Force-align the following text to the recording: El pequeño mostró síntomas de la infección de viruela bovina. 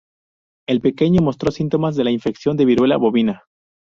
El 0.67 0.81
pequeño 0.81 1.21
mostró 1.21 1.51
síntomas 1.51 1.95
de 1.95 2.03
la 2.03 2.09
infección 2.09 2.57
de 2.57 2.65
viruela 2.65 2.97
bovina. 2.97 3.43